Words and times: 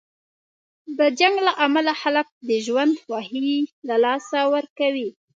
د 0.97 0.99
جنګ 1.19 1.35
له 1.47 1.53
امله 1.65 1.93
خلک 2.01 2.27
د 2.49 2.51
ژوند 2.65 2.93
خوښۍ 3.03 3.51
له 3.87 3.95
لاسه 4.05 4.39
ورکوي. 4.53 5.09